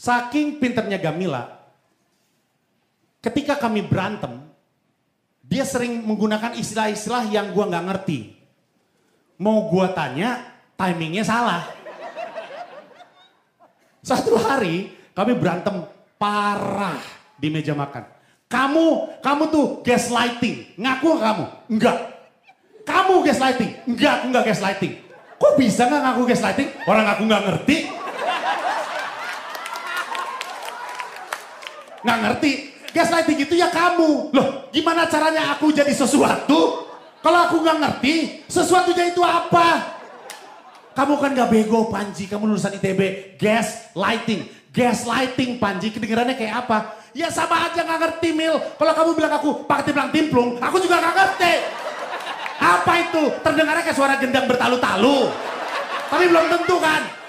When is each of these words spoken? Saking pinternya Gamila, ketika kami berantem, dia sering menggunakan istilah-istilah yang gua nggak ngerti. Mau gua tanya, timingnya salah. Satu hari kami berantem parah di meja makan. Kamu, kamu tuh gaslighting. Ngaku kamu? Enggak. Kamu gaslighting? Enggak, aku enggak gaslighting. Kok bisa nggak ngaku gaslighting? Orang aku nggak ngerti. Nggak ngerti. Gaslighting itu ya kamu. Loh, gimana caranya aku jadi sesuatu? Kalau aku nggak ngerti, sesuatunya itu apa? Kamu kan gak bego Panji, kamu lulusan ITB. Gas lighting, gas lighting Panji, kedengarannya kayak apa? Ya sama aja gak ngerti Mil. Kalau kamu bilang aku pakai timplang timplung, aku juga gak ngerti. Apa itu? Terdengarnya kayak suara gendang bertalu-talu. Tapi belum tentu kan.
Saking 0.00 0.56
pinternya 0.56 0.96
Gamila, 0.96 1.44
ketika 3.20 3.60
kami 3.60 3.84
berantem, 3.84 4.48
dia 5.44 5.60
sering 5.68 6.00
menggunakan 6.08 6.56
istilah-istilah 6.56 7.28
yang 7.28 7.52
gua 7.52 7.68
nggak 7.68 7.84
ngerti. 7.84 8.32
Mau 9.36 9.68
gua 9.68 9.92
tanya, 9.92 10.56
timingnya 10.80 11.20
salah. 11.20 11.68
Satu 14.00 14.40
hari 14.40 14.88
kami 15.12 15.36
berantem 15.36 15.84
parah 16.16 16.96
di 17.36 17.52
meja 17.52 17.76
makan. 17.76 18.08
Kamu, 18.48 19.20
kamu 19.20 19.42
tuh 19.52 19.66
gaslighting. 19.84 20.80
Ngaku 20.80 21.08
kamu? 21.20 21.44
Enggak. 21.76 21.98
Kamu 22.88 23.20
gaslighting? 23.20 23.84
Enggak, 23.84 24.12
aku 24.16 24.24
enggak 24.32 24.44
gaslighting. 24.48 24.92
Kok 25.36 25.60
bisa 25.60 25.84
nggak 25.92 26.02
ngaku 26.08 26.22
gaslighting? 26.24 26.68
Orang 26.88 27.04
aku 27.04 27.22
nggak 27.28 27.44
ngerti. 27.44 27.99
Nggak 32.04 32.18
ngerti. 32.24 32.52
Gaslighting 32.90 33.38
itu 33.46 33.54
ya 33.54 33.70
kamu. 33.70 34.34
Loh, 34.34 34.66
gimana 34.74 35.06
caranya 35.06 35.54
aku 35.54 35.70
jadi 35.70 35.94
sesuatu? 35.94 36.90
Kalau 37.20 37.38
aku 37.46 37.62
nggak 37.62 37.78
ngerti, 37.78 38.14
sesuatunya 38.50 39.12
itu 39.14 39.22
apa? 39.22 40.00
Kamu 40.90 41.22
kan 41.22 41.32
gak 41.32 41.48
bego 41.54 41.86
Panji, 41.86 42.26
kamu 42.26 42.50
lulusan 42.50 42.74
ITB. 42.76 43.32
Gas 43.38 43.94
lighting, 43.94 44.50
gas 44.74 45.06
lighting 45.06 45.56
Panji, 45.62 45.94
kedengarannya 45.94 46.34
kayak 46.34 46.66
apa? 46.66 46.98
Ya 47.14 47.30
sama 47.30 47.70
aja 47.70 47.86
gak 47.86 48.00
ngerti 48.00 48.34
Mil. 48.34 48.58
Kalau 48.74 48.92
kamu 48.92 49.10
bilang 49.14 49.32
aku 49.38 49.64
pakai 49.70 49.90
timplang 49.90 50.10
timplung, 50.10 50.58
aku 50.58 50.82
juga 50.82 50.98
gak 50.98 51.14
ngerti. 51.14 51.54
Apa 52.60 52.92
itu? 53.06 53.22
Terdengarnya 53.40 53.82
kayak 53.86 53.96
suara 53.96 54.14
gendang 54.18 54.44
bertalu-talu. 54.50 55.30
Tapi 56.10 56.24
belum 56.26 56.46
tentu 56.58 56.76
kan. 56.82 57.19